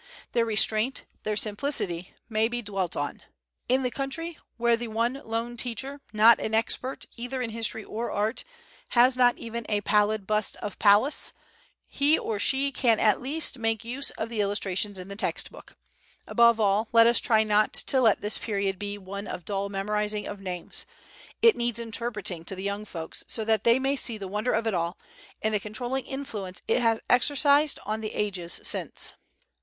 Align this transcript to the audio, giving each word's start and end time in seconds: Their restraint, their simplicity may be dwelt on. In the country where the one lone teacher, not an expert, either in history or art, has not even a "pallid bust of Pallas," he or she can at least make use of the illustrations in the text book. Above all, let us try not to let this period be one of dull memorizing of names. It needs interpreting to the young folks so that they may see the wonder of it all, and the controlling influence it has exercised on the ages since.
Their 0.31 0.45
restraint, 0.45 1.05
their 1.21 1.35
simplicity 1.35 2.15
may 2.27 2.47
be 2.47 2.63
dwelt 2.63 2.97
on. 2.97 3.21
In 3.69 3.83
the 3.83 3.91
country 3.91 4.35
where 4.57 4.75
the 4.75 4.87
one 4.87 5.21
lone 5.23 5.57
teacher, 5.57 6.01
not 6.11 6.39
an 6.39 6.55
expert, 6.55 7.05
either 7.17 7.39
in 7.39 7.51
history 7.51 7.83
or 7.83 8.09
art, 8.09 8.43
has 8.97 9.15
not 9.15 9.37
even 9.37 9.63
a 9.69 9.81
"pallid 9.81 10.25
bust 10.25 10.55
of 10.55 10.79
Pallas," 10.79 11.33
he 11.85 12.17
or 12.17 12.39
she 12.39 12.71
can 12.71 12.99
at 12.99 13.21
least 13.21 13.59
make 13.59 13.85
use 13.85 14.09
of 14.17 14.29
the 14.29 14.41
illustrations 14.41 14.97
in 14.97 15.07
the 15.07 15.15
text 15.15 15.51
book. 15.51 15.77
Above 16.25 16.59
all, 16.59 16.89
let 16.91 17.05
us 17.05 17.19
try 17.19 17.43
not 17.43 17.71
to 17.71 18.01
let 18.01 18.21
this 18.21 18.39
period 18.39 18.79
be 18.79 18.97
one 18.97 19.27
of 19.27 19.45
dull 19.45 19.69
memorizing 19.69 20.25
of 20.25 20.39
names. 20.41 20.83
It 21.43 21.55
needs 21.55 21.77
interpreting 21.77 22.43
to 22.45 22.55
the 22.55 22.63
young 22.63 22.85
folks 22.85 23.23
so 23.27 23.45
that 23.45 23.65
they 23.65 23.77
may 23.77 23.95
see 23.95 24.17
the 24.17 24.27
wonder 24.27 24.53
of 24.53 24.65
it 24.65 24.73
all, 24.73 24.97
and 25.43 25.53
the 25.53 25.59
controlling 25.59 26.07
influence 26.07 26.59
it 26.67 26.81
has 26.81 27.01
exercised 27.07 27.77
on 27.85 28.01
the 28.01 28.15
ages 28.15 28.59
since. 28.63 29.13